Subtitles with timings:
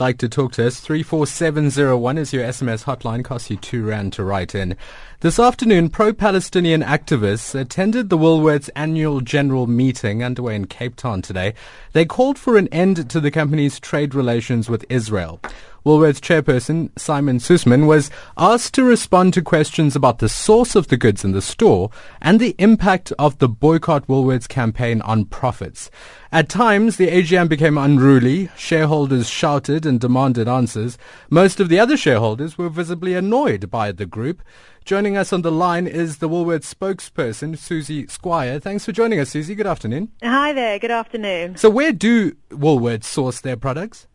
[0.00, 4.24] like to talk to us, 34701 is your SMS hotline, costs you two rand to
[4.24, 4.76] write in.
[5.20, 11.54] This afternoon, pro-Palestinian activists attended the Woolworths annual general meeting underway in Cape Town today.
[11.92, 15.40] They called for an end to the company's trade relations with Israel.
[15.86, 20.96] Woolworths chairperson Simon Susman was asked to respond to questions about the source of the
[20.96, 21.90] goods in the store
[22.20, 25.88] and the impact of the Boycott Woolworths campaign on profits.
[26.32, 28.50] At times, the AGM became unruly.
[28.56, 30.98] Shareholders shouted and demanded answers.
[31.30, 34.42] Most of the other shareholders were visibly annoyed by the group.
[34.84, 38.58] Joining us on the line is the Woolworths spokesperson, Susie Squire.
[38.58, 39.54] Thanks for joining us, Susie.
[39.54, 40.10] Good afternoon.
[40.20, 40.80] Hi there.
[40.80, 41.56] Good afternoon.
[41.56, 44.08] So where do Woolworths source their products?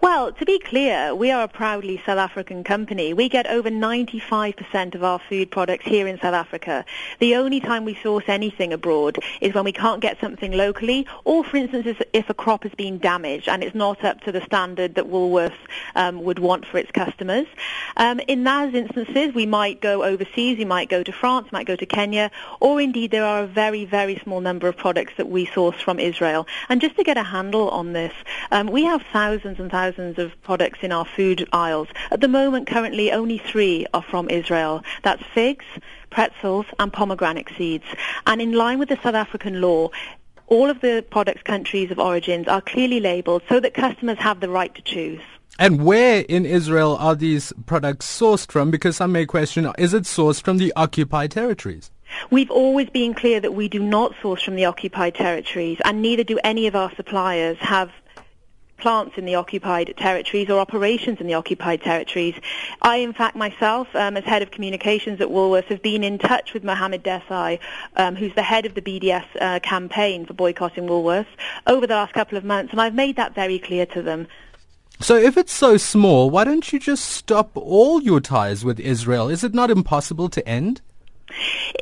[0.00, 3.12] Well, to be clear, we are a proudly South African company.
[3.12, 6.84] We get over 95% of our food products here in South Africa.
[7.18, 11.42] The only time we source anything abroad is when we can't get something locally, or
[11.42, 14.94] for instance, if a crop has been damaged and it's not up to the standard
[14.94, 15.52] that Woolworths
[15.96, 17.46] um, would want for its customers.
[17.96, 21.76] Um, in those instances, we might go overseas, we might go to France, might go
[21.76, 25.46] to Kenya, or indeed there are a very, very small number of products that we
[25.46, 26.46] source from Israel.
[26.68, 28.12] And just to get a handle on this,
[28.50, 31.88] um, we have thousands and thousands of products in our food aisles.
[32.10, 34.82] At the moment, currently, only three are from Israel.
[35.02, 35.64] That's figs,
[36.10, 37.84] pretzels, and pomegranate seeds.
[38.26, 39.90] And in line with the South African law,
[40.46, 44.48] all of the products' countries of origins are clearly labelled so that customers have the
[44.48, 45.20] right to choose.
[45.58, 48.70] And where in Israel are these products sourced from?
[48.70, 51.90] Because some may question, is it sourced from the occupied territories?
[52.30, 56.24] We've always been clear that we do not source from the occupied territories, and neither
[56.24, 57.90] do any of our suppliers have
[58.78, 62.34] plants in the occupied territories or operations in the occupied territories.
[62.82, 66.54] I, in fact, myself, um, as head of communications at Woolworths, have been in touch
[66.54, 67.58] with Mohammed Desai,
[67.96, 71.26] um, who's the head of the BDS uh, campaign for boycotting Woolworths,
[71.66, 74.26] over the last couple of months, and I've made that very clear to them.
[75.00, 79.28] So if it's so small, why don't you just stop all your ties with Israel?
[79.28, 80.80] Is it not impossible to end?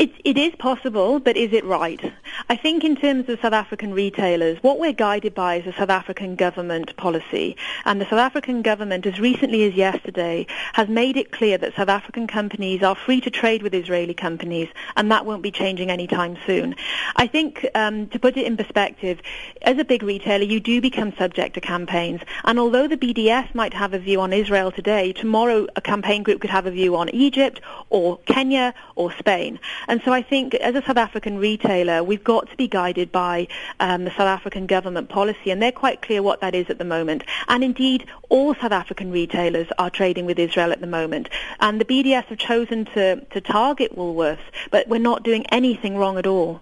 [0.00, 2.00] It, it is possible, but is it right?
[2.48, 5.90] I think in terms of South African retailers, what we're guided by is the South
[5.90, 7.56] African government policy.
[7.84, 11.88] And the South African government, as recently as yesterday, has made it clear that South
[11.88, 16.36] African companies are free to trade with Israeli companies, and that won't be changing anytime
[16.46, 16.74] soon.
[17.16, 19.20] I think, um, to put it in perspective,
[19.62, 22.20] as a big retailer, you do become subject to campaigns.
[22.44, 26.40] And although the BDS might have a view on Israel today, tomorrow a campaign group
[26.40, 29.60] could have a view on Egypt or Kenya or Spain.
[29.88, 33.46] And so I think as a South African retailer, we've got to be guided by
[33.80, 36.84] um, the South African government policy, and they're quite clear what that is at the
[36.84, 37.22] moment.
[37.48, 41.28] And indeed, all South African retailers are trading with Israel at the moment.
[41.60, 44.38] And the BDS have chosen to, to target Woolworths,
[44.70, 46.60] but we're not doing anything wrong at all.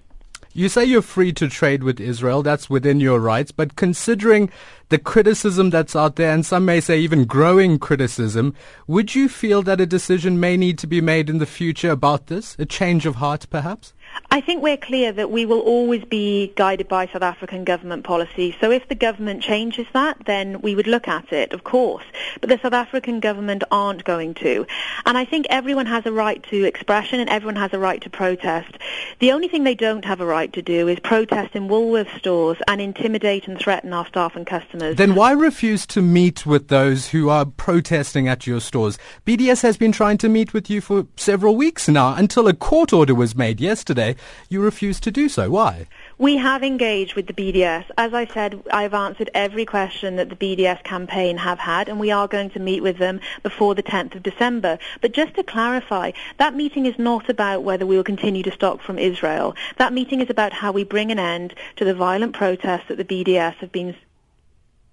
[0.55, 2.43] You say you're free to trade with Israel.
[2.43, 3.53] That's within your rights.
[3.53, 4.50] But considering
[4.91, 8.55] the criticism that's out there, and some may say even growing criticism,
[8.87, 12.27] would you feel that a decision may need to be made in the future about
[12.27, 12.55] this?
[12.59, 13.94] A change of heart, perhaps?
[14.31, 18.56] I think we're clear that we will always be guided by South African government policy.
[18.61, 22.05] So if the government changes that, then we would look at it, of course.
[22.41, 24.67] But the South African government aren't going to.
[25.05, 28.11] And I think everyone has a right to expression and everyone has a right to
[28.11, 28.78] protest.
[29.19, 32.56] The only thing they don't have a right to do is protest in Woolworths stores
[32.69, 34.97] and intimidate and threaten our staff and customers.
[34.97, 38.99] Then why refuse to meet with those who are protesting at your stores?
[39.27, 42.94] BDS has been trying to meet with you for several weeks now until a court
[42.94, 44.02] order was made yesterday
[44.49, 45.51] you refused to do so.
[45.51, 45.87] Why?
[46.19, 47.85] We have engaged with the BDS.
[47.97, 52.11] As I said, I've answered every question that the BDS campaign have had, and we
[52.11, 54.79] are going to meet with them before the 10th of December.
[55.01, 58.83] But just to clarify, that meeting is not about whether we will continue to stock
[58.83, 59.55] from Israel.
[59.79, 63.05] That meeting is about how we bring an end to the violent protests that the
[63.05, 63.97] BDS have been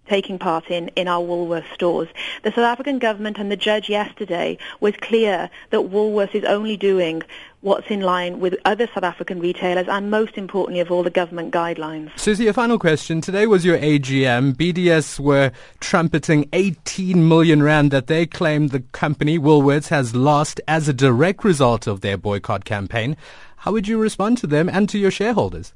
[0.09, 2.09] taking part in in our Woolworths stores.
[2.43, 7.21] The South African government and the judge yesterday was clear that Woolworths is only doing
[7.61, 11.53] what's in line with other South African retailers and most importantly of all the government
[11.53, 12.17] guidelines.
[12.17, 13.21] Susie, a final question.
[13.21, 14.53] Today was your AGM.
[14.53, 20.87] BDS were trumpeting 18 million rand that they claim the company Woolworths has lost as
[20.87, 23.17] a direct result of their boycott campaign.
[23.57, 25.73] How would you respond to them and to your shareholders?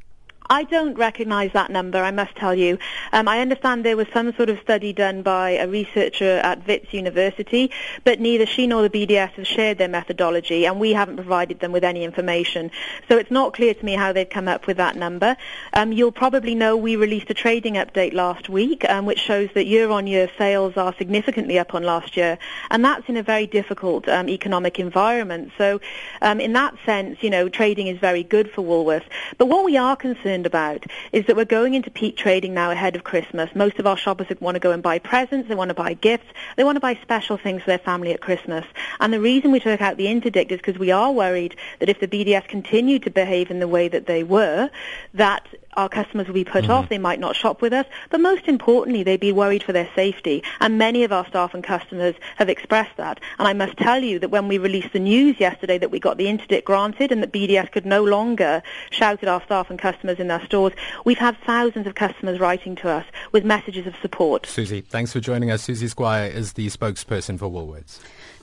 [0.50, 2.78] I don't recognize that number, I must tell you.
[3.13, 6.94] Um, I understand there was some sort of study done by a researcher at Wits
[6.94, 7.72] University,
[8.04, 11.72] but neither she nor the BDS have shared their methodology, and we haven't provided them
[11.72, 12.72] with any information.
[13.07, 15.38] So it's not clear to me how they've come up with that number.
[15.74, 19.66] Um, you'll probably know we released a trading update last week, um, which shows that
[19.66, 22.38] year-on-year sales are significantly up on last year,
[22.69, 25.51] and that's in a very difficult um, economic environment.
[25.57, 25.80] So
[26.22, 29.07] um, in that sense, you know, trading is very good for Woolworths.
[29.38, 32.71] But what we are concerned concerned about is that we're going into peak trading now
[32.71, 33.53] ahead of Christmas.
[33.53, 36.25] Most of our shoppers want to go and buy presents, they want to buy gifts,
[36.57, 38.65] they want to buy special things for their family at Christmas.
[39.00, 42.00] And the reason we took out the interdict is because we are worried that if
[42.00, 44.71] the BDS continue to behave in the way that they were,
[45.13, 45.47] that
[45.78, 46.72] our customers will be put mm-hmm.
[46.72, 49.90] off, they might not shop with us, but most importantly, they'd be worried for their
[49.96, 50.44] safety.
[50.60, 53.20] And many of our staff and customers have expressed that.
[53.40, 56.18] And I must tell you that when we released the news yesterday that we got
[56.18, 58.62] the interdict granted and that BDS could no longer
[58.92, 60.74] shout at our staff and customers in their stores,
[61.06, 64.46] we've had thousands of customers writing to us with messages of support.
[64.46, 65.64] Susie, thanks for joining us.
[65.64, 68.00] Susie Squire is the spokesperson for Woolworths.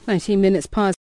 [0.06, 0.97] 19 minutes past.